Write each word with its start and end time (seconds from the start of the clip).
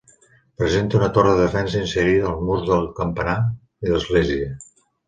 Presenta 0.61 0.97
una 0.99 1.09
torre 1.17 1.35
de 1.35 1.43
defensa 1.45 1.83
inserida 1.83 2.27
als 2.33 2.43
murs 2.49 2.67
del 2.73 2.91
campanar 3.03 3.39
i 3.89 3.97
l'església. 3.97 4.55